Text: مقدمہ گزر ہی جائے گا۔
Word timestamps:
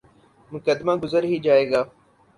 مقدمہ 0.51 0.93
گزر 1.03 1.23
ہی 1.23 1.37
جائے 1.39 1.65
گا۔ 1.71 1.81